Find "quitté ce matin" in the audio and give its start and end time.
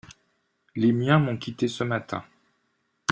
1.37-2.23